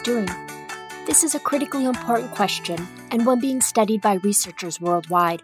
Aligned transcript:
doing? 0.00 0.28
This 1.06 1.22
is 1.22 1.34
a 1.34 1.40
critically 1.40 1.84
important 1.84 2.32
question 2.32 2.86
and 3.10 3.24
one 3.24 3.40
being 3.40 3.60
studied 3.60 4.02
by 4.02 4.14
researchers 4.14 4.80
worldwide. 4.80 5.42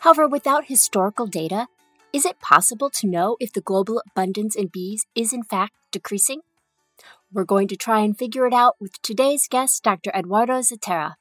However, 0.00 0.28
without 0.28 0.66
historical 0.66 1.26
data, 1.26 1.66
is 2.12 2.24
it 2.24 2.40
possible 2.40 2.90
to 2.90 3.06
know 3.06 3.36
if 3.40 3.52
the 3.52 3.60
global 3.60 4.02
abundance 4.06 4.54
in 4.54 4.68
bees 4.68 5.06
is 5.14 5.32
in 5.32 5.42
fact 5.42 5.74
decreasing? 5.90 6.42
We're 7.32 7.44
going 7.44 7.68
to 7.68 7.76
try 7.76 8.00
and 8.00 8.16
figure 8.16 8.46
it 8.46 8.54
out 8.54 8.76
with 8.80 9.02
today's 9.02 9.48
guest, 9.48 9.82
Dr. 9.82 10.12
Eduardo 10.14 10.60
Zattera. 10.60 11.14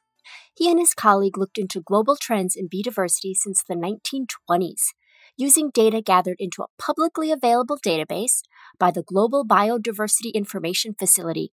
He 0.55 0.69
and 0.69 0.79
his 0.79 0.93
colleague 0.93 1.37
looked 1.37 1.57
into 1.57 1.81
global 1.81 2.15
trends 2.15 2.55
in 2.55 2.67
bee 2.67 2.83
diversity 2.83 3.33
since 3.33 3.63
the 3.63 3.75
1920s, 3.75 4.93
using 5.35 5.71
data 5.71 6.01
gathered 6.01 6.37
into 6.39 6.61
a 6.61 6.67
publicly 6.77 7.31
available 7.31 7.77
database 7.77 8.41
by 8.79 8.91
the 8.91 9.03
Global 9.03 9.43
Biodiversity 9.43 10.33
Information 10.33 10.95
Facility. 10.97 11.51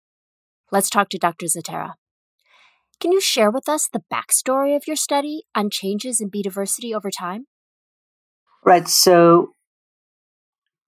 Let's 0.72 0.90
talk 0.90 1.08
to 1.10 1.18
Dr. 1.18 1.46
Zattera. 1.46 1.92
Can 3.00 3.12
you 3.12 3.20
share 3.20 3.50
with 3.50 3.68
us 3.68 3.88
the 3.92 4.02
backstory 4.12 4.74
of 4.74 4.86
your 4.86 4.96
study 4.96 5.42
on 5.54 5.70
changes 5.70 6.20
in 6.20 6.28
bee 6.28 6.42
diversity 6.42 6.94
over 6.94 7.10
time? 7.10 7.46
Right. 8.64 8.88
So 8.88 9.52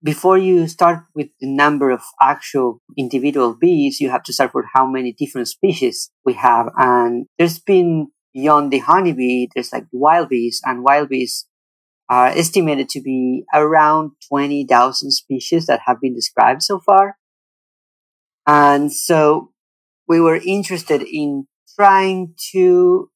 before 0.03 0.37
you 0.37 0.67
start 0.67 1.05
with 1.13 1.27
the 1.39 1.47
number 1.47 1.91
of 1.91 2.01
actual 2.21 2.81
individual 2.97 3.55
bees, 3.55 3.99
you 3.99 4.09
have 4.09 4.23
to 4.23 4.33
start 4.33 4.51
with 4.53 4.65
how 4.73 4.87
many 4.87 5.13
different 5.13 5.47
species 5.47 6.11
we 6.25 6.33
have. 6.33 6.69
And 6.77 7.27
there's 7.37 7.59
been 7.59 8.07
beyond 8.33 8.71
the 8.71 8.79
honeybee, 8.79 9.47
there's 9.53 9.73
like 9.73 9.85
wild 9.91 10.29
bees 10.29 10.61
and 10.65 10.83
wild 10.83 11.09
bees 11.09 11.45
are 12.09 12.27
estimated 12.27 12.89
to 12.89 13.01
be 13.01 13.43
around 13.53 14.11
20,000 14.29 15.11
species 15.11 15.67
that 15.67 15.81
have 15.85 16.01
been 16.01 16.15
described 16.15 16.63
so 16.63 16.79
far. 16.79 17.17
And 18.47 18.91
so 18.91 19.51
we 20.09 20.19
were 20.19 20.41
interested 20.43 21.03
in 21.03 21.45
trying 21.75 22.33
to 22.51 23.09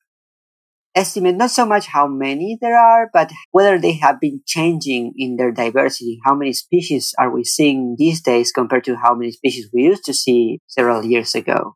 estimate 0.96 1.36
not 1.36 1.50
so 1.50 1.66
much 1.66 1.88
how 1.88 2.08
many 2.08 2.56
there 2.62 2.78
are, 2.78 3.10
but 3.12 3.32
whether 3.52 3.80
they 3.80 3.94
have 3.94 4.20
been 4.20 4.42
changing 4.46 5.12
in 5.18 5.38
their 5.38 5.52
diversity. 5.52 6.20
How 6.24 6.36
many 6.36 6.54
species 6.54 7.16
are 7.18 7.32
we 7.34 7.44
seeing 7.44 7.96
these 7.98 8.22
days 8.22 8.52
compared 8.52 8.84
to 8.84 8.96
how 8.96 9.16
many 9.16 9.32
species 9.32 9.70
we 9.74 9.82
used 9.82 10.06
to 10.06 10.14
see 10.14 10.62
several 10.68 11.04
years 11.04 11.34
ago? 11.34 11.76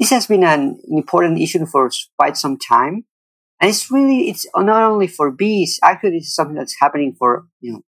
This 0.00 0.10
has 0.10 0.26
been 0.26 0.42
an 0.42 0.80
important 0.88 1.38
issue 1.38 1.64
for 1.64 1.88
quite 2.18 2.36
some 2.36 2.58
time. 2.58 3.04
And 3.60 3.70
it's 3.70 3.88
really, 3.88 4.28
it's 4.28 4.48
not 4.56 4.82
only 4.82 5.06
for 5.06 5.30
bees. 5.30 5.78
Actually, 5.80 6.18
this 6.18 6.26
is 6.26 6.34
something 6.34 6.56
that's 6.56 6.74
happening 6.80 7.14
for, 7.16 7.46
you 7.60 7.74
know, 7.74 7.82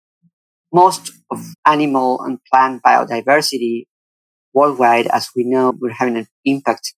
most 0.71 1.11
of 1.31 1.43
animal 1.65 2.21
and 2.21 2.37
plant 2.51 2.83
biodiversity 2.83 3.85
worldwide. 4.53 5.07
As 5.07 5.29
we 5.35 5.43
know, 5.43 5.73
we're 5.77 5.91
having 5.91 6.17
an 6.17 6.27
impact 6.45 6.93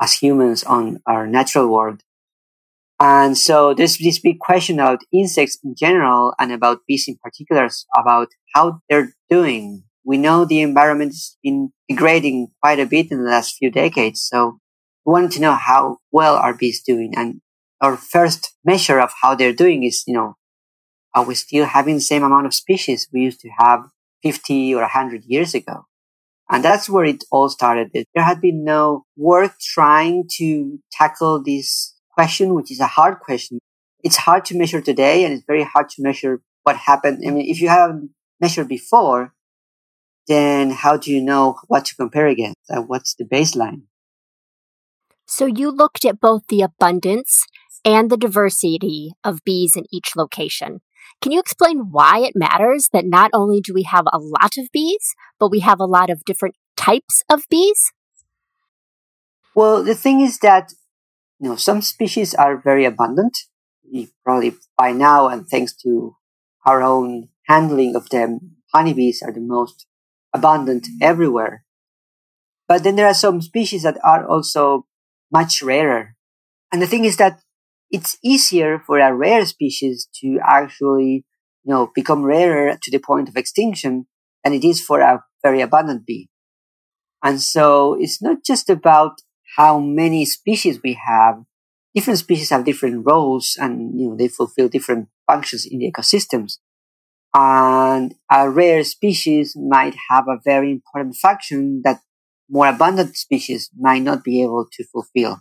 as 0.00 0.14
humans 0.14 0.64
on 0.64 1.00
our 1.06 1.26
natural 1.26 1.68
world. 1.68 2.02
And 3.00 3.36
so 3.36 3.74
there's 3.74 3.98
this 3.98 4.18
big 4.20 4.38
question 4.38 4.78
about 4.78 5.02
insects 5.12 5.58
in 5.64 5.74
general 5.76 6.32
and 6.38 6.52
about 6.52 6.80
bees 6.86 7.06
in 7.08 7.16
particular 7.22 7.68
about 7.96 8.28
how 8.54 8.80
they're 8.88 9.12
doing. 9.28 9.84
We 10.04 10.16
know 10.16 10.44
the 10.44 10.60
environment 10.60 11.12
has 11.12 11.36
been 11.42 11.72
degrading 11.88 12.48
quite 12.62 12.78
a 12.78 12.86
bit 12.86 13.10
in 13.10 13.22
the 13.22 13.30
last 13.30 13.56
few 13.56 13.70
decades. 13.70 14.22
So 14.22 14.58
we 15.04 15.12
wanted 15.12 15.32
to 15.32 15.40
know 15.40 15.54
how 15.54 15.98
well 16.12 16.36
are 16.36 16.54
bees 16.54 16.82
doing. 16.82 17.14
And 17.16 17.40
our 17.80 17.96
first 17.96 18.54
measure 18.64 19.00
of 19.00 19.12
how 19.22 19.34
they're 19.34 19.52
doing 19.52 19.82
is, 19.82 20.04
you 20.06 20.14
know, 20.14 20.36
are 21.14 21.24
we 21.24 21.34
still 21.34 21.66
having 21.66 21.96
the 21.96 22.00
same 22.00 22.22
amount 22.22 22.46
of 22.46 22.54
species 22.54 23.08
we 23.12 23.22
used 23.22 23.40
to 23.40 23.50
have 23.58 23.84
50 24.22 24.74
or 24.74 24.80
100 24.80 25.24
years 25.24 25.54
ago? 25.54 25.86
And 26.50 26.62
that's 26.62 26.90
where 26.90 27.04
it 27.04 27.24
all 27.30 27.48
started. 27.48 27.90
There 27.92 28.24
had 28.24 28.40
been 28.40 28.64
no 28.64 29.04
work 29.16 29.58
trying 29.60 30.24
to 30.36 30.78
tackle 30.92 31.42
this 31.42 31.94
question, 32.12 32.54
which 32.54 32.70
is 32.70 32.80
a 32.80 32.86
hard 32.86 33.20
question. 33.20 33.58
It's 34.02 34.16
hard 34.16 34.44
to 34.46 34.58
measure 34.58 34.82
today 34.82 35.24
and 35.24 35.32
it's 35.32 35.44
very 35.46 35.64
hard 35.64 35.88
to 35.90 36.02
measure 36.02 36.42
what 36.62 36.76
happened. 36.76 37.22
I 37.26 37.30
mean, 37.30 37.46
if 37.48 37.60
you 37.60 37.68
haven't 37.68 38.10
measured 38.40 38.68
before, 38.68 39.32
then 40.26 40.70
how 40.70 40.96
do 40.96 41.10
you 41.10 41.22
know 41.22 41.56
what 41.68 41.86
to 41.86 41.96
compare 41.96 42.26
against? 42.26 42.56
Uh, 42.70 42.82
what's 42.82 43.14
the 43.14 43.24
baseline? 43.24 43.82
So 45.26 45.46
you 45.46 45.70
looked 45.70 46.04
at 46.04 46.20
both 46.20 46.46
the 46.48 46.62
abundance 46.62 47.46
and 47.84 48.10
the 48.10 48.16
diversity 48.16 49.12
of 49.22 49.44
bees 49.44 49.76
in 49.76 49.84
each 49.90 50.16
location. 50.16 50.80
Can 51.20 51.32
you 51.32 51.40
explain 51.40 51.90
why 51.90 52.18
it 52.20 52.34
matters 52.34 52.90
that 52.92 53.06
not 53.06 53.30
only 53.32 53.60
do 53.60 53.72
we 53.72 53.84
have 53.84 54.04
a 54.12 54.18
lot 54.18 54.52
of 54.58 54.70
bees, 54.72 55.14
but 55.38 55.50
we 55.50 55.60
have 55.60 55.80
a 55.80 55.86
lot 55.86 56.10
of 56.10 56.24
different 56.24 56.54
types 56.76 57.22
of 57.30 57.48
bees? 57.48 57.92
Well, 59.54 59.82
the 59.82 59.94
thing 59.94 60.20
is 60.20 60.38
that 60.40 60.72
you 61.38 61.48
know 61.48 61.56
some 61.56 61.82
species 61.82 62.34
are 62.34 62.56
very 62.56 62.84
abundant. 62.84 63.38
Probably 64.24 64.54
by 64.76 64.92
now, 64.92 65.28
and 65.28 65.46
thanks 65.46 65.74
to 65.84 66.16
our 66.66 66.82
own 66.82 67.28
handling 67.46 67.94
of 67.94 68.08
them, 68.08 68.56
honeybees 68.72 69.22
are 69.22 69.32
the 69.32 69.40
most 69.40 69.86
abundant 70.32 70.88
everywhere. 71.00 71.64
But 72.66 72.82
then 72.82 72.96
there 72.96 73.06
are 73.06 73.14
some 73.14 73.42
species 73.42 73.82
that 73.82 73.98
are 74.02 74.26
also 74.26 74.86
much 75.30 75.62
rarer. 75.62 76.16
And 76.72 76.82
the 76.82 76.88
thing 76.88 77.04
is 77.04 77.18
that 77.18 77.43
it's 77.94 78.18
easier 78.24 78.82
for 78.84 78.98
a 78.98 79.14
rare 79.14 79.46
species 79.46 80.08
to 80.20 80.40
actually, 80.44 81.24
you 81.62 81.72
know, 81.72 81.92
become 81.94 82.24
rarer 82.24 82.76
to 82.82 82.90
the 82.90 82.98
point 82.98 83.28
of 83.28 83.36
extinction 83.36 84.06
than 84.42 84.52
it 84.52 84.64
is 84.64 84.84
for 84.84 84.98
a 85.00 85.22
very 85.44 85.60
abundant 85.60 86.04
bee. 86.04 86.28
And 87.22 87.40
so 87.40 87.96
it's 88.00 88.20
not 88.20 88.38
just 88.44 88.68
about 88.68 89.12
how 89.56 89.78
many 89.78 90.24
species 90.24 90.80
we 90.82 90.98
have. 91.06 91.44
Different 91.94 92.18
species 92.18 92.50
have 92.50 92.64
different 92.64 93.06
roles 93.06 93.56
and, 93.60 93.96
you 93.96 94.08
know, 94.08 94.16
they 94.16 94.26
fulfill 94.26 94.68
different 94.68 95.06
functions 95.30 95.64
in 95.64 95.78
the 95.78 95.88
ecosystems. 95.88 96.58
And 97.32 98.16
a 98.28 98.50
rare 98.50 98.82
species 98.82 99.54
might 99.56 99.94
have 100.10 100.26
a 100.26 100.40
very 100.44 100.72
important 100.72 101.14
function 101.14 101.82
that 101.84 102.00
more 102.50 102.66
abundant 102.66 103.16
species 103.16 103.70
might 103.78 104.02
not 104.02 104.24
be 104.24 104.42
able 104.42 104.66
to 104.72 104.84
fulfill. 104.84 105.38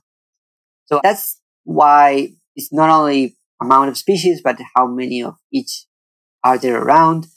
So 0.85 0.99
that's 1.03 1.41
why 1.63 2.33
it's 2.55 2.71
not 2.71 2.89
only 2.89 3.37
amount 3.61 3.89
of 3.89 3.97
species, 3.97 4.41
but 4.43 4.59
how 4.75 4.87
many 4.87 5.23
of 5.23 5.35
each 5.51 5.85
are 6.43 6.57
there 6.57 6.81
around. 6.81 7.27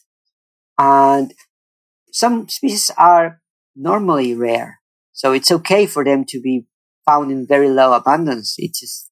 And 0.78 1.32
some 2.12 2.48
species 2.48 2.90
are 2.98 3.40
normally 3.74 4.34
rare. 4.34 4.80
So 5.12 5.32
it's 5.32 5.50
okay 5.50 5.86
for 5.86 6.04
them 6.04 6.24
to 6.28 6.40
be 6.40 6.66
found 7.06 7.30
in 7.30 7.46
very 7.46 7.70
low 7.70 7.92
abundance. 7.92 8.56
It's 8.58 8.80
just, 8.80 9.10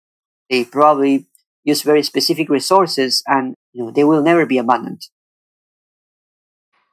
they 0.50 0.64
probably 0.64 1.26
use 1.62 1.82
very 1.82 2.02
specific 2.02 2.50
resources 2.50 3.22
and, 3.26 3.54
you 3.72 3.84
know, 3.84 3.90
they 3.90 4.04
will 4.04 4.22
never 4.22 4.44
be 4.44 4.58
abundant. 4.58 5.06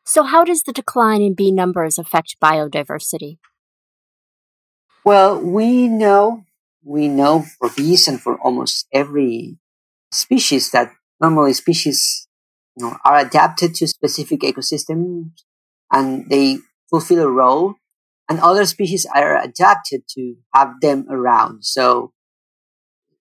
So 0.05 0.23
how 0.23 0.43
does 0.43 0.63
the 0.63 0.73
decline 0.73 1.21
in 1.21 1.33
bee 1.33 1.51
numbers 1.51 1.97
affect 1.97 2.37
biodiversity? 2.41 3.37
Well, 5.03 5.39
we 5.41 5.87
know 5.87 6.45
we 6.83 7.07
know 7.07 7.43
for 7.59 7.69
bees 7.69 8.07
and 8.07 8.19
for 8.19 8.39
almost 8.41 8.87
every 8.93 9.57
species 10.11 10.71
that 10.71 10.91
normally 11.19 11.53
species 11.53 12.27
you 12.75 12.85
know, 12.85 12.97
are 13.05 13.17
adapted 13.17 13.75
to 13.75 13.87
specific 13.87 14.41
ecosystems 14.41 15.31
and 15.91 16.29
they 16.29 16.57
fulfill 16.89 17.23
a 17.23 17.29
role 17.29 17.75
and 18.29 18.39
other 18.39 18.65
species 18.65 19.05
are 19.13 19.41
adapted 19.41 20.01
to 20.09 20.35
have 20.53 20.79
them 20.81 21.05
around. 21.09 21.63
So 21.65 22.13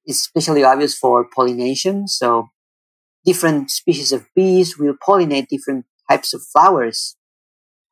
it's 0.05 0.21
especially 0.21 0.65
obvious 0.65 0.97
for 0.97 1.27
pollination. 1.35 2.09
So 2.09 2.49
different 3.25 3.71
species 3.71 4.12
of 4.12 4.27
bees 4.35 4.79
will 4.79 4.95
pollinate 5.07 5.49
different 5.49 5.85
types 6.09 6.33
of 6.33 6.43
flowers. 6.53 7.17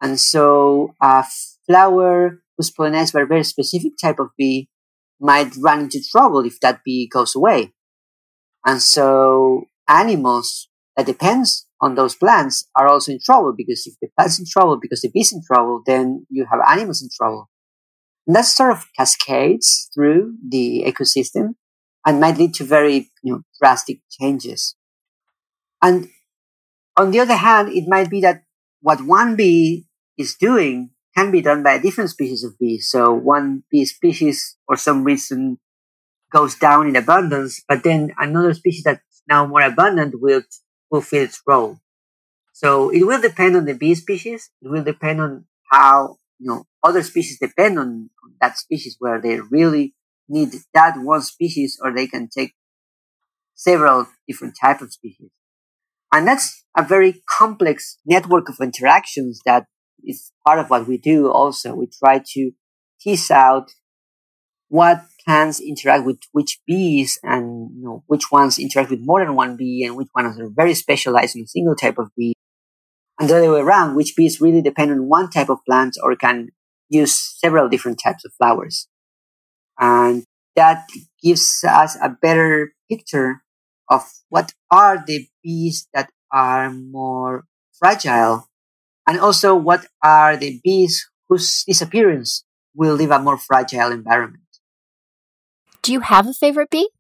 And 0.01 0.19
so 0.19 0.95
a 1.03 1.25
flower 1.67 2.41
who's 2.57 2.73
pollinated 2.73 3.13
by 3.13 3.23
a 3.23 3.27
very 3.27 3.45
specific 3.45 3.93
type 4.01 4.19
of 4.19 4.29
bee 4.39 4.69
might 5.21 5.57
run 5.57 5.81
into 5.81 6.01
trouble 6.11 6.45
if 6.45 6.61
that 6.61 6.81
bee 6.85 7.09
goes 7.09 7.35
away. 7.35 7.73
And 8.65 8.83
so 8.83 9.65
animals 9.89 10.69
that 10.97 11.07
depends 11.07 11.67
on 11.81 11.95
those 11.95 12.15
plants 12.15 12.69
are 12.77 12.89
also 12.89 13.13
in 13.13 13.19
trouble 13.25 13.55
because 13.57 13.87
if 13.87 13.95
the 14.01 14.09
plant's 14.17 14.39
in 14.39 14.47
trouble 14.51 14.79
because 14.81 15.03
the 15.03 15.11
bee's 15.11 15.33
in 15.33 15.41
trouble, 15.47 15.83
then 15.87 16.27
you 16.29 16.47
have 16.51 16.61
animals 16.69 17.03
in 17.03 17.09
trouble. 17.17 17.49
And 18.27 18.37
that 18.37 18.45
sort 18.45 18.73
of 18.73 18.87
cascades 18.97 19.89
through 19.95 20.35
the 20.47 20.85
ecosystem 20.87 21.55
and 22.05 22.21
might 22.21 22.37
lead 22.37 22.55
to 22.55 22.65
very 22.65 23.11
you 23.23 23.33
know, 23.33 23.43
drastic 23.61 24.01
changes. 24.21 24.77
And 25.81 26.09
on 26.97 27.11
the 27.11 27.21
other 27.21 27.37
hand, 27.37 27.69
it 27.69 27.85
might 27.87 28.11
be 28.11 28.21
that 28.23 28.43
what 28.81 29.05
one 29.05 29.37
bee 29.37 29.87
is 30.17 30.35
doing 30.35 30.91
can 31.17 31.31
be 31.31 31.41
done 31.41 31.63
by 31.63 31.75
a 31.75 31.83
different 31.83 32.11
species 32.11 32.45
of 32.45 32.59
bees. 32.59 32.89
So 32.91 33.13
one 33.13 33.65
bee 33.71 33.85
species, 33.85 34.57
for 34.67 34.77
some 34.77 35.05
reason, 35.05 35.59
goes 36.33 36.55
down 36.55 36.89
in 36.89 36.97
abundance, 36.97 37.63
but 37.67 37.83
then 37.83 38.13
another 38.19 38.55
species 38.55 38.85
that's 38.85 39.23
now 39.29 39.47
more 39.47 39.63
abundant 39.63 40.21
will 40.21 40.43
fulfill 40.91 41.25
its 41.25 41.43
role. 41.47 41.79
So 42.53 42.91
it 42.91 43.07
will 43.07 43.21
depend 43.21 43.57
on 43.57 43.65
the 43.65 43.75
bee 43.75 43.95
species. 43.95 44.51
It 44.63 44.69
will 44.69 44.85
depend 44.85 45.21
on 45.21 45.47
how 45.71 46.17
you 46.39 46.49
know, 46.49 46.65
other 46.83 47.03
species 47.03 47.39
depend 47.39 47.79
on, 47.79 48.11
that 48.41 48.57
species 48.57 48.97
where 49.01 49.21
they 49.21 49.41
really 49.41 49.95
need 50.29 50.51
that 50.73 50.97
one 50.97 51.23
species 51.23 51.77
or 51.83 51.93
they 51.93 52.07
can 52.07 52.29
take 52.29 52.55
several 53.57 54.07
different 54.29 54.55
type 54.61 54.81
of 54.81 54.93
species. 54.93 55.31
And 56.13 56.27
that's 56.27 56.65
a 56.77 56.85
very 56.85 57.21
complex 57.29 57.99
network 58.07 58.49
of 58.49 58.59
interactions 58.63 59.41
that 59.45 59.65
is 60.05 60.33
part 60.47 60.59
of 60.59 60.71
what 60.71 60.87
we 60.87 60.99
do 60.99 61.31
also. 61.31 61.75
We 61.75 61.87
try 61.87 62.23
to 62.35 62.51
tease 63.01 63.31
out 63.31 63.73
what 64.69 65.03
plants 65.25 65.61
interact 65.61 66.05
with 66.05 66.19
which 66.33 66.61
bees 66.67 67.19
and 67.23 67.71
you 67.75 67.83
know 67.83 68.05
which 68.07 68.31
ones 68.31 68.59
interact 68.59 68.91
with 68.91 69.01
more 69.03 69.25
than 69.25 69.35
one 69.35 69.57
bee 69.57 69.85
and 69.85 69.97
which 69.97 70.09
ones 70.15 70.39
are 70.39 70.51
very 70.51 70.75
specialized 70.75 71.37
in 71.37 71.43
a 71.43 71.47
single 71.47 71.75
type 71.75 71.99
of 71.99 72.11
bee. 72.17 72.35
And 73.19 73.29
the 73.29 73.37
other 73.39 73.53
way 73.53 73.61
around, 73.61 73.97
which 73.97 74.15
bees 74.17 74.41
really 74.41 74.63
depend 74.63 74.93
on 74.93 75.09
one 75.09 75.31
type 75.31 75.49
of 75.49 75.59
plant 75.67 75.97
or 76.03 76.15
can 76.15 76.51
use 76.89 77.15
several 77.41 77.69
different 77.69 78.01
types 78.03 78.25
of 78.25 78.33
flowers. 78.39 78.87
And 79.79 80.25
that 80.55 80.89
gives 81.23 81.65
us 81.69 81.97
a 82.03 82.09
better 82.09 82.73
picture 82.91 83.43
of 83.91 84.05
what 84.29 84.53
are 84.71 85.03
the 85.05 85.27
bees 85.43 85.89
that 85.95 86.11
are 86.33 86.71
more 86.71 87.45
fragile 87.79 88.49
and 89.09 89.19
also 89.19 89.57
what 89.57 89.87
are 90.05 90.37
the 90.37 90.61
bees 90.63 91.09
whose 91.29 91.65
disappearance 91.65 92.45
will 92.75 92.95
leave 92.95 93.11
a 93.11 93.19
more 93.19 93.39
fragile 93.39 93.91
environment. 93.91 94.45
Do 95.83 95.93
you 95.93 96.01
have 96.01 96.27
a 96.29 96.35
favorite 96.35 96.69
bee? 96.71 96.91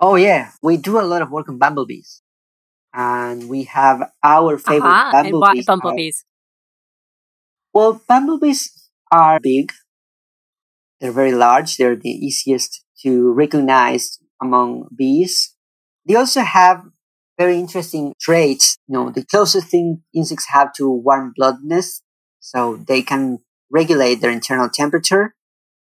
Oh 0.00 0.14
yeah, 0.14 0.52
we 0.62 0.76
do 0.76 1.00
a 1.00 1.02
lot 1.02 1.20
of 1.20 1.30
work 1.30 1.48
on 1.48 1.58
bumblebees. 1.58 2.22
And 2.94 3.48
we 3.48 3.64
have 3.64 4.10
our 4.22 4.58
favorite 4.58 4.88
uh-huh. 4.88 5.22
bumblebees. 5.24 5.66
Bumblebees? 5.66 6.24
Are, 7.74 7.80
well, 7.80 8.02
bumblebees 8.08 8.90
are 9.10 9.40
big. 9.40 9.72
They're 11.00 11.12
very 11.12 11.32
large. 11.32 11.76
They're 11.76 11.96
the 11.96 12.10
easiest 12.10 12.84
to 13.02 13.32
recognize 13.32 14.18
among 14.40 14.88
bees. 14.96 15.54
They 16.06 16.14
also 16.14 16.40
have 16.40 16.84
very 17.38 17.58
interesting 17.58 18.14
traits. 18.20 18.78
You 18.88 18.94
know, 18.94 19.10
the 19.10 19.24
closest 19.24 19.68
thing 19.68 20.02
insects 20.14 20.46
have 20.50 20.72
to 20.74 20.90
warm 20.90 21.32
bloodedness, 21.38 22.02
so 22.40 22.76
they 22.76 23.02
can 23.02 23.38
regulate 23.70 24.16
their 24.16 24.30
internal 24.30 24.68
temperature. 24.68 25.34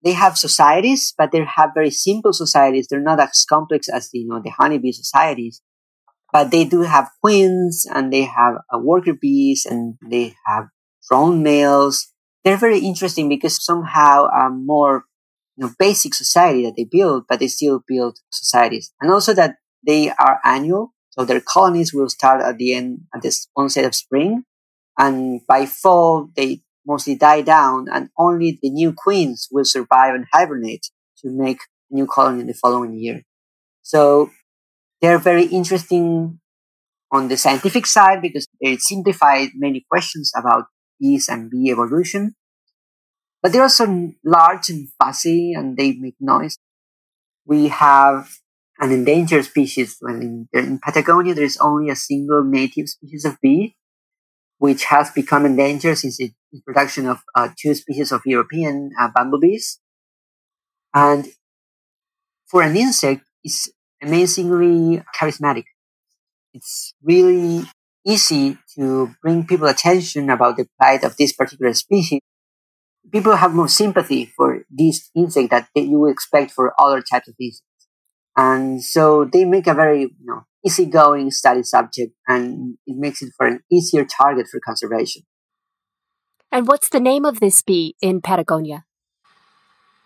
They 0.05 0.13
have 0.13 0.37
societies, 0.39 1.15
but 1.17 1.33
they 1.33 1.45
have 1.45 1.71
very 1.75 1.91
simple 1.91 2.33
societies. 2.33 2.89
They're 2.89 3.01
not 3.01 3.21
as 3.21 3.45
complex 3.49 3.89
as 3.89 4.11
the, 4.11 4.21
you 4.21 4.29
know, 4.29 4.41
the 4.43 4.51
honeybee 4.51 4.93
societies, 4.93 5.63
but 6.33 6.51
they 6.51 6.65
do 6.65 6.83
have 6.83 7.11
queens 7.23 7.87
and 7.93 8.13
they 8.13 8.23
have 8.23 8.57
uh, 8.75 8.79
worker 8.79 9.15
bees 9.15 9.67
and 9.69 9.97
they 10.09 10.35
have 10.47 10.67
drone 11.09 11.43
males. 11.43 12.09
They're 12.45 12.57
very 12.57 12.81
interesting 12.81 13.29
because 13.29 13.65
somehow 13.65 14.27
a 14.27 14.51
more, 14.51 15.05
you 15.57 15.67
know, 15.67 15.73
basic 15.79 16.15
society 16.15 16.65
that 16.65 16.75
they 16.77 16.85
build, 16.85 17.25
but 17.29 17.39
they 17.41 17.49
still 17.49 17.83
build 17.87 18.19
societies. 18.31 18.93
And 19.01 19.13
also 19.13 19.35
that 19.35 19.57
they 19.87 20.11
are 20.11 20.41
annual. 20.45 20.92
So 21.13 21.25
their 21.25 21.41
colonies 21.41 21.93
will 21.93 22.09
start 22.09 22.43
at 22.43 22.59
the 22.59 22.75
end, 22.75 23.03
at 23.15 23.23
the 23.23 23.37
onset 23.57 23.85
of 23.85 23.95
spring. 23.95 24.45
And 24.99 25.41
by 25.47 25.67
fall, 25.67 26.31
they 26.37 26.63
mostly 26.87 27.15
die 27.15 27.43
down 27.43 27.87
and 27.93 28.09
only 28.19 28.59
the 28.63 28.71
new 28.71 28.93
queens 28.93 29.49
will 29.51 29.65
survive 29.65 30.15
and 30.15 30.27
hibernate 30.33 30.89
to 31.19 31.31
make 31.31 31.59
a 31.91 31.95
new 31.95 32.07
colony 32.07 32.41
in 32.41 32.47
the 32.47 32.55
following 32.55 32.99
year. 32.99 33.23
So 33.83 34.31
they're 35.01 35.19
very 35.19 35.45
interesting 35.45 36.41
on 37.11 37.29
the 37.29 37.37
scientific 37.37 37.87
side 37.87 38.23
because 38.23 38.47
they 38.61 38.77
simplify 38.79 39.47
many 39.55 39.85
questions 39.91 40.33
about 40.37 40.65
bees 40.99 41.29
and 41.29 41.51
bee 41.51 41.71
evolution. 41.71 42.35
But 43.43 43.53
they're 43.53 43.63
also 43.63 44.13
large 44.25 44.71
and 44.71 44.89
fussy 44.99 45.53
and 45.53 45.77
they 45.77 45.93
make 45.93 46.15
noise. 46.21 46.57
We 47.45 47.69
have 47.69 48.31
an 48.83 48.91
endangered 48.91 49.45
species. 49.45 49.97
When 50.01 50.21
in, 50.23 50.49
in 50.53 50.79
Patagonia, 50.81 51.35
there 51.35 51.45
is 51.45 51.57
only 51.59 51.89
a 51.89 51.97
single 51.97 52.43
native 52.45 52.89
species 52.89 53.25
of 53.25 53.41
bee, 53.41 53.77
which 54.59 54.85
has 54.87 55.11
become 55.11 55.47
endangered 55.47 55.99
since 55.99 56.19
the 56.19 56.33
introduction 56.53 57.07
of 57.07 57.21
uh, 57.35 57.49
two 57.59 57.75
species 57.75 58.13
of 58.13 58.23
European 58.27 58.91
uh, 59.01 59.09
bumblebees. 59.15 59.79
And 60.93 61.29
for 62.47 62.63
an 62.63 62.77
insect, 62.77 63.23
it's 63.45 63.71
amazingly 64.03 65.03
charismatic. 65.19 65.65
It's 66.53 66.93
really 67.03 67.65
easy 68.05 68.59
to 68.75 69.15
bring 69.23 69.47
people 69.47 69.69
attention 69.69 70.29
about 70.29 70.57
the 70.57 70.67
plight 70.79 71.05
of 71.05 71.17
this 71.17 71.33
particular 71.33 71.73
species. 71.73 72.21
People 73.11 73.37
have 73.37 73.55
more 73.55 73.69
sympathy 73.69 74.27
for 74.37 74.65
this 74.69 75.11
insect 75.15 75.51
that 75.51 75.69
you 75.75 75.99
would 76.01 76.13
expect 76.13 76.51
for 76.51 76.75
other 76.79 77.01
types 77.01 77.29
of 77.29 77.35
insects. 77.41 77.72
And 78.37 78.83
so 78.83 79.25
they 79.25 79.45
make 79.45 79.67
a 79.67 79.75
very, 79.75 80.03
you 80.03 80.25
know, 80.25 80.43
easygoing 80.65 81.31
study 81.31 81.63
subject 81.63 82.15
and 82.27 82.79
it 82.87 82.97
makes 82.97 83.23
it 83.23 83.33
for 83.37 83.47
an 83.47 83.61
easier 83.71 84.05
target 84.05 84.47
for 84.51 84.61
conservation. 84.65 85.23
And 86.51 86.67
what's 86.67 86.89
the 86.89 87.01
name 87.01 87.25
of 87.25 87.41
this 87.41 87.63
bee 87.63 87.97
in 88.01 88.21
Patagonia? 88.21 88.85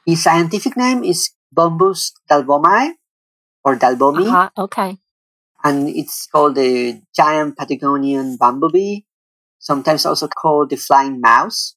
The 0.06 0.14
scientific 0.14 0.76
name 0.76 1.02
is 1.02 1.30
Bombus 1.52 2.12
dalbomae 2.30 2.92
or 3.64 3.76
dalbomi. 3.76 4.28
Uh-huh, 4.28 4.50
okay. 4.56 4.98
And 5.64 5.88
it's 5.88 6.26
called 6.26 6.54
the 6.54 7.02
giant 7.14 7.56
Patagonian 7.58 8.36
bumblebee, 8.36 9.00
sometimes 9.58 10.06
also 10.06 10.28
called 10.28 10.70
the 10.70 10.76
flying 10.76 11.20
mouse. 11.20 11.74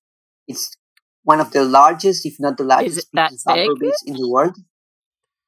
It's 0.47 0.77
one 1.23 1.39
of 1.39 1.51
the 1.51 1.63
largest, 1.63 2.25
if 2.25 2.35
not 2.39 2.57
the 2.57 2.63
largest, 2.63 3.09
bumblebees 3.11 4.03
in 4.05 4.13
the 4.13 4.29
world. 4.29 4.55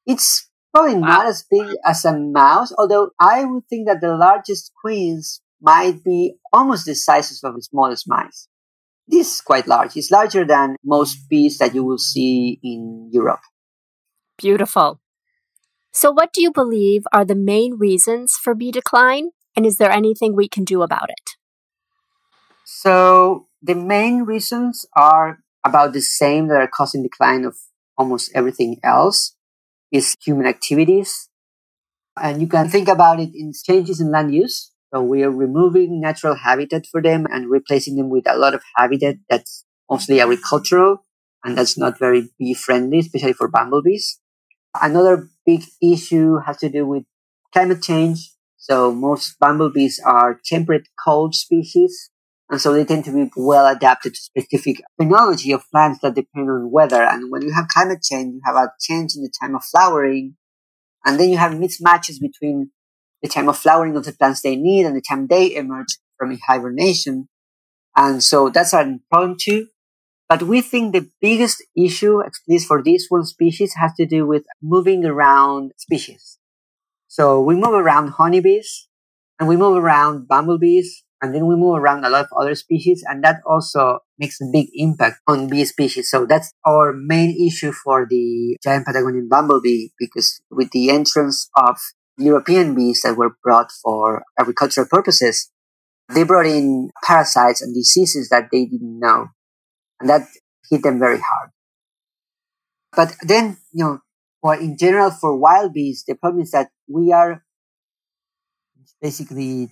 It's 0.08 0.50
Probably 0.74 0.96
wow. 0.96 1.08
not 1.08 1.26
as 1.28 1.46
big 1.50 1.68
as 1.86 2.06
a 2.06 2.18
mouse, 2.18 2.74
although 2.78 3.12
I 3.20 3.44
would 3.44 3.68
think 3.68 3.88
that 3.88 4.00
the 4.02 4.16
largest 4.16 4.72
queens 4.80 5.42
might 5.62 6.04
be 6.04 6.36
almost 6.54 6.86
the 6.86 6.96
size 6.96 7.44
of 7.44 7.56
the 7.56 7.62
smallest 7.62 8.08
mice. 8.08 8.48
This 9.08 9.36
is 9.36 9.42
quite 9.42 9.68
large. 9.68 9.98
It's 9.98 10.12
larger 10.12 10.46
than 10.46 10.78
most 10.84 11.30
bees 11.30 11.58
that 11.58 11.76
you 11.76 11.84
will 11.84 11.98
see 11.98 12.60
in 12.64 13.10
Europe. 13.12 13.42
Beautiful. 14.38 15.02
So, 15.92 16.12
what 16.12 16.32
do 16.32 16.42
you 16.42 16.52
believe 16.52 17.04
are 17.12 17.26
the 17.26 17.36
main 17.36 17.78
reasons 17.78 18.38
for 18.38 18.56
bee 18.56 18.72
decline? 18.72 19.32
And 19.56 19.66
is 19.66 19.78
there 19.78 19.92
anything 19.92 20.34
we 20.34 20.48
can 20.48 20.64
do 20.64 20.82
about 20.82 21.10
it? 21.10 21.32
So, 22.64 23.48
the 23.62 23.76
main 23.76 24.24
reasons 24.24 24.86
are 24.96 25.40
about 25.66 25.92
the 25.92 26.02
same 26.02 26.48
that 26.48 26.62
are 26.62 26.72
causing 26.74 27.04
decline 27.04 27.44
of 27.44 27.58
almost 27.98 28.32
everything 28.34 28.80
else 28.84 29.36
is 29.92 30.16
human 30.24 30.46
activities. 30.48 31.30
And 32.22 32.42
you 32.42 32.48
can 32.48 32.70
think 32.70 32.88
about 32.88 33.20
it 33.20 33.30
in 33.34 33.54
changes 33.54 34.02
in 34.02 34.12
land 34.12 34.34
use. 34.34 34.72
So 34.94 35.02
we 35.02 35.24
are 35.24 35.32
removing 35.32 36.02
natural 36.02 36.36
habitat 36.36 36.86
for 36.92 37.02
them 37.02 37.26
and 37.32 37.50
replacing 37.50 37.96
them 37.96 38.10
with 38.10 38.30
a 38.30 38.38
lot 38.38 38.54
of 38.54 38.62
habitat 38.76 39.18
that's 39.30 39.66
mostly 39.90 40.20
agricultural 40.20 41.06
and 41.44 41.58
that's 41.58 41.78
not 41.78 41.98
very 41.98 42.30
bee 42.38 42.54
friendly, 42.54 43.00
especially 43.00 43.34
for 43.34 43.48
bumblebees. 43.48 44.20
Another 44.82 45.30
big 45.46 45.64
issue 45.84 46.40
has 46.46 46.58
to 46.60 46.70
do 46.70 46.88
with 46.88 47.06
climate 47.54 47.84
change. 47.84 48.32
So 48.58 48.94
most 48.94 49.40
bumblebees 49.40 50.02
are 50.06 50.40
temperate 50.46 50.90
cold 51.04 51.36
species. 51.36 52.11
And 52.52 52.60
so 52.60 52.74
they 52.74 52.84
tend 52.84 53.06
to 53.06 53.14
be 53.14 53.32
well 53.38 53.66
adapted 53.66 54.14
to 54.14 54.22
specific 54.22 54.82
phenology 55.00 55.56
of 55.56 55.64
plants 55.72 56.02
that 56.02 56.16
depend 56.16 56.50
on 56.50 56.70
weather. 56.70 57.02
And 57.02 57.32
when 57.32 57.44
you 57.44 57.54
have 57.54 57.70
climate 57.70 58.04
change, 58.04 58.34
you 58.34 58.42
have 58.46 58.58
a 58.58 58.74
change 58.80 59.16
in 59.16 59.24
the 59.24 59.32
time 59.42 59.56
of 59.56 59.64
flowering. 59.64 60.36
And 61.06 61.18
then 61.18 61.30
you 61.30 61.38
have 61.38 61.54
mismatches 61.54 62.20
between 62.20 62.72
the 63.22 63.30
time 63.30 63.48
of 63.48 63.58
flowering 63.58 63.96
of 63.96 64.04
the 64.04 64.12
plants 64.12 64.42
they 64.42 64.58
need 64.58 64.86
and 64.86 64.98
the 64.98 65.02
time 65.02 65.28
they 65.28 65.56
emerge 65.56 65.98
from 66.18 66.38
hibernation. 66.46 67.30
And 67.96 68.22
so 68.22 68.50
that's 68.50 68.74
a 68.74 69.00
problem 69.10 69.38
too. 69.40 69.68
But 70.28 70.44
we 70.44 70.60
think 70.60 70.92
the 70.92 71.10
biggest 71.22 71.64
issue, 71.76 72.22
at 72.22 72.34
least 72.50 72.68
for 72.68 72.84
this 72.84 73.06
one 73.08 73.26
species, 73.26 73.76
has 73.76 73.94
to 73.96 74.06
do 74.06 74.26
with 74.26 74.44
moving 74.62 75.06
around 75.06 75.72
species. 75.78 76.38
So 77.08 77.42
we 77.42 77.56
move 77.56 77.74
around 77.74 78.10
honeybees 78.10 78.90
and 79.40 79.48
we 79.48 79.56
move 79.56 79.78
around 79.78 80.28
bumblebees 80.28 81.04
and 81.22 81.36
then 81.36 81.46
we 81.46 81.56
move 81.56 81.78
around 81.78 82.04
a 82.04 82.10
lot 82.10 82.26
of 82.26 82.32
other 82.40 82.56
species 82.56 83.04
and 83.08 83.24
that 83.24 83.42
also 83.46 84.00
makes 84.18 84.42
a 84.42 84.46
big 84.52 84.68
impact 84.74 85.20
on 85.28 85.48
bee 85.48 85.66
species. 85.66 86.10
So 86.10 86.26
that's 86.26 86.52
our 86.66 86.94
main 86.94 87.36
issue 87.46 87.72
for 87.72 88.08
the 88.10 88.58
giant 88.64 88.86
patagonian 88.86 89.30
bumblebee 89.30 89.90
because 90.00 90.42
with 90.50 90.72
the 90.72 90.90
entrance 90.90 91.50
of 91.56 91.78
european 92.18 92.76
bees 92.76 93.02
that 93.04 93.16
were 93.16 93.36
brought 93.42 93.72
for 93.72 94.24
agricultural 94.40 94.86
purposes 94.86 95.50
they 96.14 96.24
brought 96.24 96.46
in 96.46 96.90
parasites 97.04 97.62
and 97.62 97.74
diseases 97.74 98.30
that 98.30 98.50
they 98.52 98.66
didn't 98.66 99.00
know 99.00 99.28
and 100.00 100.10
that 100.10 100.28
hit 100.70 100.84
them 100.84 101.00
very 101.00 101.20
hard. 101.20 101.52
But 102.96 103.16
then 103.22 103.58
you 103.72 103.86
know 103.86 104.00
for 104.42 104.56
in 104.56 104.78
general 104.78 105.12
for 105.12 105.38
wild 105.38 105.74
bees 105.74 106.04
the 106.06 106.16
problem 106.16 106.44
is 106.44 106.52
that 106.52 106.70
we 106.88 107.14
are 107.14 107.44
basically 109.02 109.72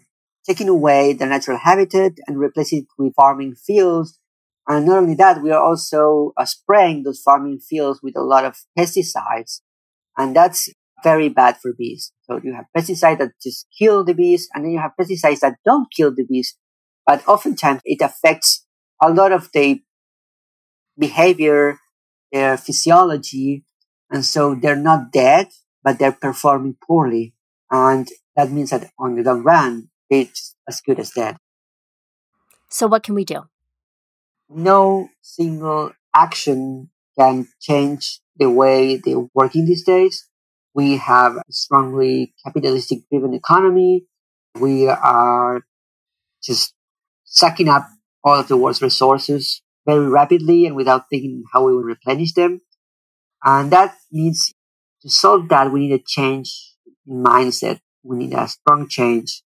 taking 0.50 0.68
away 0.68 1.14
the 1.14 1.28
natural 1.28 1.60
habitat 1.60 2.14
and 2.26 2.40
replacing 2.40 2.80
it 2.80 2.88
with 2.98 3.14
farming 3.14 3.54
fields. 3.54 4.20
And 4.68 4.88
not 4.88 4.98
only 4.98 5.14
that, 5.16 5.44
we 5.44 5.52
are 5.52 5.64
also 5.64 6.34
uh, 6.38 6.46
spraying 6.46 7.04
those 7.04 7.22
farming 7.22 7.60
fields 7.60 8.00
with 8.02 8.18
a 8.18 8.24
lot 8.24 8.46
of 8.46 8.58
pesticides. 8.78 9.62
And 10.18 10.36
that's 10.36 10.70
very 11.04 11.30
bad 11.30 11.58
for 11.58 11.72
bees. 11.78 12.12
So 12.24 12.40
you 12.44 12.56
have 12.56 12.66
pesticides 12.76 13.20
that 13.20 13.34
just 13.42 13.68
kill 13.78 14.04
the 14.04 14.16
bees, 14.16 14.50
and 14.54 14.66
then 14.66 14.72
you 14.72 14.80
have 14.80 14.98
pesticides 15.00 15.42
that 15.42 15.58
don't 15.64 15.88
kill 15.96 16.14
the 16.14 16.26
bees, 16.26 16.58
but 17.06 17.26
oftentimes 17.28 17.82
it 17.86 18.02
affects 18.02 18.66
a 19.02 19.12
lot 19.12 19.32
of 19.32 19.50
the 19.54 19.82
behavior, 20.98 21.78
their 22.32 22.58
physiology, 22.58 23.64
and 24.10 24.26
so 24.26 24.56
they're 24.56 24.76
not 24.76 25.12
dead, 25.12 25.50
but 25.84 26.00
they're 26.00 26.12
performing 26.12 26.76
poorly. 26.86 27.34
And 27.72 28.10
that 28.36 28.52
means 28.52 28.72
that 28.72 28.90
on 28.98 29.16
the 29.16 29.24
long 29.24 29.44
run, 29.44 29.90
they're 30.10 30.28
as 30.68 30.82
good 30.82 31.00
as 31.00 31.12
dead. 31.12 31.38
So 32.70 32.88
what 32.88 33.04
can 33.04 33.16
we 33.16 33.26
do? 33.26 33.44
No 34.50 35.10
single 35.22 35.92
action 36.16 36.90
can 37.18 37.48
change 37.60 38.20
the 38.38 38.50
way 38.50 38.98
they're 38.98 39.28
working 39.34 39.66
these 39.66 39.84
days. 39.84 40.28
We 40.74 40.98
have 40.98 41.38
a 41.38 41.44
strongly 41.50 42.34
capitalistic 42.44 43.00
driven 43.12 43.34
economy. 43.34 44.06
We 44.60 44.88
are 44.88 45.64
just 46.44 46.74
sucking 47.26 47.70
up 47.70 47.88
all 48.24 48.40
of 48.40 48.48
the 48.48 48.58
world's 48.58 48.82
resources 48.82 49.62
very 49.86 50.08
rapidly 50.08 50.66
and 50.66 50.76
without 50.76 51.10
thinking 51.10 51.44
how 51.52 51.66
we 51.66 51.74
will 51.74 51.84
replenish 51.84 52.34
them. 52.34 52.62
And 53.44 53.72
that 53.72 53.96
needs 54.12 54.54
to 55.02 55.10
solve 55.10 55.50
that. 55.50 55.72
We 55.72 55.88
need 55.88 55.94
a 55.94 56.04
change 56.06 56.76
in 57.08 57.24
mindset. 57.24 57.80
We 58.04 58.18
need 58.18 58.34
a 58.34 58.48
strong 58.48 58.88
change 58.88 59.44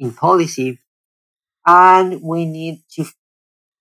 in 0.00 0.12
policy 0.12 0.80
and 1.66 2.22
we 2.22 2.46
need 2.46 2.82
to, 2.92 3.02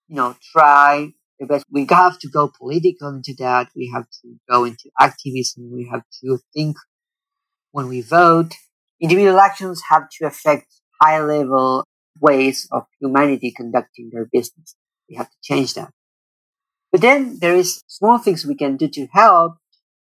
you 0.07 0.15
know, 0.15 0.35
try 0.51 1.11
the 1.39 1.47
best. 1.47 1.65
We 1.71 1.87
have 1.89 2.19
to 2.19 2.29
go 2.29 2.51
political 2.55 3.09
into 3.09 3.33
that. 3.39 3.69
We 3.75 3.89
have 3.93 4.05
to 4.21 4.35
go 4.49 4.65
into 4.65 4.91
activism. 4.99 5.71
We 5.71 5.89
have 5.91 6.03
to 6.21 6.39
think 6.53 6.75
when 7.71 7.87
we 7.87 8.01
vote. 8.01 8.53
Individual 9.01 9.39
actions 9.39 9.81
have 9.89 10.09
to 10.19 10.25
affect 10.25 10.67
high 11.01 11.21
level 11.21 11.85
ways 12.19 12.67
of 12.71 12.83
humanity 12.99 13.53
conducting 13.55 14.09
their 14.11 14.25
business. 14.25 14.75
We 15.09 15.15
have 15.15 15.29
to 15.29 15.37
change 15.41 15.73
that. 15.75 15.91
But 16.91 17.01
then 17.01 17.39
there 17.39 17.55
is 17.55 17.81
small 17.87 18.17
things 18.17 18.45
we 18.45 18.55
can 18.55 18.75
do 18.75 18.89
to 18.89 19.07
help. 19.13 19.53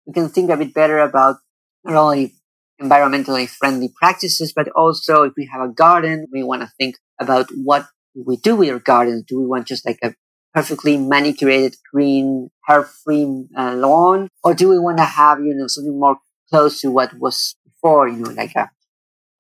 We 0.06 0.14
can 0.14 0.30
think 0.30 0.52
a 0.52 0.58
bit 0.58 0.74
better 0.74 1.00
about 1.00 1.38
not 1.84 1.96
only 1.96 2.36
environmentally 2.84 3.48
friendly 3.48 3.90
practices, 4.02 4.54
but 4.56 4.68
also 4.76 5.24
if 5.24 5.34
we 5.38 5.50
have 5.52 5.62
a 5.62 5.74
garden, 5.74 6.28
we 6.32 6.44
want 6.44 6.62
to 6.62 6.70
think 6.80 6.96
about 7.20 7.48
what 7.56 7.88
we 8.16 8.38
do 8.38 8.56
with 8.56 8.70
our 8.70 8.80
garden. 8.80 9.24
Do 9.28 9.40
we 9.40 9.46
want 9.46 9.68
just 9.68 9.86
like 9.86 10.00
a 10.04 10.14
perfectly 10.54 10.98
manicured, 10.98 11.76
green, 11.92 12.50
hair-free 12.68 13.48
uh, 13.58 13.76
lawn, 13.76 14.30
or 14.44 14.54
do 14.54 14.70
we 14.70 14.80
want 14.80 14.98
to 14.98 15.04
have 15.06 15.40
you 15.40 15.54
know 15.56 15.68
something 15.68 16.00
more 16.00 16.18
close 16.50 16.82
to 16.82 16.92
what 16.92 17.18
was 17.20 17.56
before? 17.66 18.08
You 18.08 18.18
know, 18.18 18.32
like 18.32 18.56
a 18.56 18.70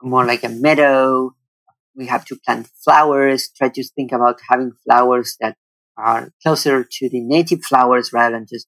more 0.01 0.25
like 0.25 0.43
a 0.43 0.49
meadow. 0.49 1.31
We 1.95 2.07
have 2.07 2.25
to 2.25 2.37
plant 2.45 2.67
flowers. 2.83 3.49
Try 3.57 3.69
to 3.69 3.83
think 3.95 4.11
about 4.11 4.39
having 4.49 4.71
flowers 4.83 5.37
that 5.39 5.55
are 5.97 6.31
closer 6.41 6.83
to 6.83 7.09
the 7.09 7.21
native 7.21 7.63
flowers 7.63 8.11
rather 8.11 8.35
than 8.35 8.47
just 8.49 8.67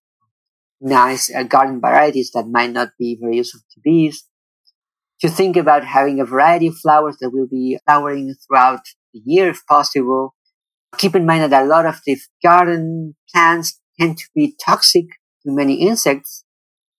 nice 0.82 1.34
uh, 1.34 1.44
garden 1.44 1.82
varieties 1.82 2.32
that 2.34 2.48
might 2.48 2.72
not 2.72 2.89
be 3.00 3.17
very 3.20 3.38
useful 3.38 3.62
to 3.74 3.79
bees. 3.84 4.25
To 5.25 5.32
think 5.32 5.58
about 5.58 5.84
having 5.84 6.20
a 6.20 6.25
variety 6.25 6.67
of 6.67 6.77
flowers 6.77 7.17
that 7.20 7.32
will 7.32 7.48
be 7.48 7.79
flowering 7.88 8.36
throughout 8.46 8.82
the 9.12 9.22
year 9.25 9.50
if 9.50 9.65
possible. 9.65 10.36
Keep 11.00 11.15
in 11.15 11.25
mind 11.25 11.51
that 11.51 11.63
a 11.63 11.65
lot 11.65 11.88
of 11.88 12.00
the 12.05 12.15
garden 12.44 13.15
plants 13.34 13.82
tend 14.00 14.20
to 14.20 14.25
be 14.36 14.55
toxic 14.63 15.05
to 15.41 15.51
many 15.51 15.82
insects. 15.82 16.44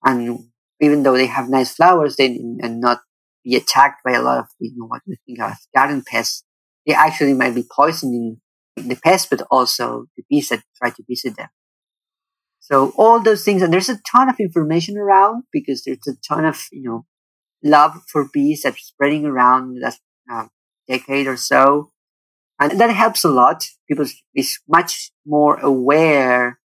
And 0.05 0.51
even 0.81 1.05
though 1.05 1.17
they 1.17 1.27
have 1.27 1.49
nice 1.49 1.77
flowers, 1.77 2.17
they 2.17 2.27
and 2.27 2.81
not 2.81 2.99
be 3.45 3.55
attacked 3.55 4.03
by 4.05 4.15
a 4.15 4.23
lot 4.23 4.41
of 4.41 4.47
you 4.59 4.73
know 4.75 4.87
what 4.87 5.03
we 5.07 5.17
think 5.25 5.41
of 5.41 5.53
garden 5.73 6.03
pests. 6.05 6.43
They 6.85 6.95
actually 6.95 7.35
might 7.35 7.55
be 7.55 7.63
poisoning 7.63 8.41
the 8.75 8.97
pests, 8.97 9.29
but 9.31 9.47
also 9.53 10.07
the 10.17 10.25
bees 10.29 10.49
that 10.49 10.65
try 10.83 10.91
to 10.91 11.05
visit 11.09 11.37
them. 11.37 11.51
So 12.59 12.93
all 12.97 13.21
those 13.21 13.45
things, 13.45 13.63
and 13.63 13.73
there's 13.73 13.89
a 13.89 14.01
ton 14.11 14.29
of 14.29 14.41
information 14.41 14.99
around 14.99 15.45
because 15.53 15.85
there's 15.85 16.09
a 16.09 16.17
ton 16.27 16.45
of, 16.45 16.67
you 16.73 16.83
know, 16.83 17.07
love 17.63 18.03
for 18.11 18.29
bees 18.33 18.63
that's 18.63 18.83
spreading 18.83 19.25
around 19.25 19.75
the 19.75 19.81
last 19.81 20.01
uh, 20.31 20.47
decade 20.89 21.27
or 21.27 21.37
so. 21.37 21.91
And 22.59 22.81
that 22.81 22.91
helps 22.91 23.25
a 23.25 23.29
lot. 23.29 23.67
People 23.89 24.07
is 24.35 24.59
much 24.69 25.13
more 25.27 25.59
aware 25.61 26.59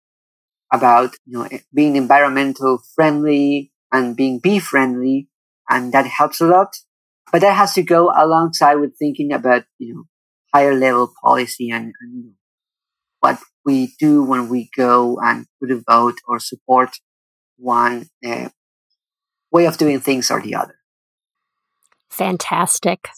about, 0.73 1.17
you 1.27 1.39
know, 1.39 1.49
being 1.75 1.97
environmental 1.97 2.83
friendly 2.95 3.73
and 3.93 4.17
being 4.17 4.39
bee 4.39 4.61
friendly. 4.61 5.29
And 5.69 5.93
that 5.93 6.07
helps 6.07 6.41
a 6.41 6.47
lot. 6.47 6.77
But 7.33 7.43
that 7.43 7.57
has 7.57 7.75
to 7.75 7.83
go 7.83 8.13
alongside 8.15 8.77
with 8.77 8.97
thinking 8.99 9.33
about, 9.33 9.65
you 9.79 9.95
know, 9.95 10.05
higher 10.53 10.75
level 10.75 11.13
policy 11.23 11.71
and, 11.71 11.93
and 12.01 12.33
what 13.21 13.39
we 13.65 13.95
do 13.99 14.23
when 14.23 14.49
we 14.49 14.71
go 14.77 15.19
and 15.23 15.47
put 15.61 15.71
a 15.71 15.83
vote 15.89 16.17
or 16.27 16.41
support 16.41 16.91
one 17.57 18.09
uh, 18.27 18.49
way 19.53 19.67
of 19.67 19.77
doing 19.77 20.01
things 20.01 20.31
or 20.31 20.41
the 20.41 20.55
other. 20.55 20.80
Fantastic. 22.11 23.09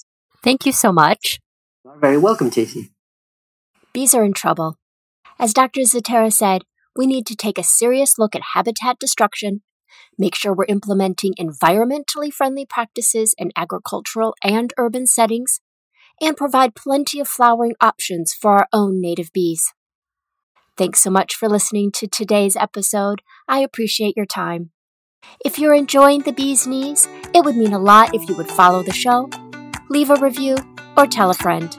Thank 0.43 0.67
you 0.67 0.73
so 0.73 0.93
much. 0.93 1.41
You're 1.85 1.99
very 1.99 2.19
welcome, 2.19 2.51
Casey. 2.51 2.93
Bees 3.93 4.15
are 4.15 4.25
in 4.25 4.33
trouble. 4.33 4.77
As 5.39 5.53
Dr. 5.53 5.81
Zattera 5.81 6.33
said, 6.33 6.63
we 6.95 7.07
need 7.07 7.27
to 7.27 7.37
take 7.37 7.59
a 7.59 7.65
serious 7.65 8.19
look 8.19 8.35
at 8.35 8.43
habitat 8.55 8.99
destruction, 8.99 9.63
make 10.19 10.35
sure 10.35 10.55
we're 10.55 10.67
implementing 10.67 11.35
environmentally 11.39 12.33
friendly 12.33 12.67
practices 12.67 13.35
in 13.39 13.51
agricultural 13.57 14.35
and 14.43 14.73
urban 14.77 15.07
settings, 15.07 15.61
and 16.21 16.37
provide 16.37 16.75
plenty 16.75 17.19
of 17.19 17.29
flowering 17.29 17.75
options 17.81 18.33
for 18.33 18.53
our 18.53 18.69
own 18.73 19.01
native 19.01 19.33
bees. 19.33 19.73
Thanks 20.77 21.01
so 21.01 21.11
much 21.11 21.35
for 21.35 21.49
listening 21.49 21.93
to 21.93 22.07
today's 22.07 22.57
episode. 22.57 23.23
I 23.49 23.59
appreciate 23.59 24.17
your 24.17 24.27
time. 24.27 24.71
If 25.45 25.59
you're 25.59 25.75
enjoying 25.75 26.23
the 26.23 26.33
Bee's 26.33 26.67
Knees, 26.67 27.09
it 27.35 27.45
would 27.45 27.57
mean 27.57 27.73
a 27.73 27.79
lot 27.79 28.15
if 28.15 28.29
you 28.29 28.37
would 28.37 28.49
follow 28.49 28.83
the 28.83 28.93
show, 28.93 29.29
leave 29.89 30.11
a 30.11 30.17
review, 30.17 30.57
or 30.97 31.07
tell 31.07 31.31
a 31.31 31.35
friend. 31.35 31.77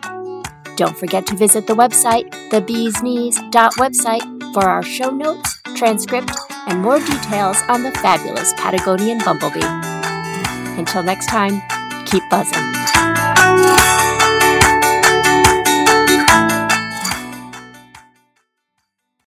Don't 0.75 0.97
forget 0.97 1.25
to 1.27 1.35
visit 1.35 1.67
the 1.67 1.75
website, 1.75 2.29
thebeesknees.website, 2.49 4.53
for 4.53 4.67
our 4.67 4.83
show 4.83 5.09
notes, 5.09 5.61
transcript, 5.75 6.31
and 6.67 6.81
more 6.81 6.99
details 6.99 7.57
on 7.69 7.83
the 7.83 7.91
fabulous 7.91 8.53
Patagonian 8.53 9.19
bumblebee. 9.19 9.61
Until 10.77 11.03
next 11.03 11.27
time, 11.27 11.61
keep 12.05 12.23
buzzing. 12.29 12.82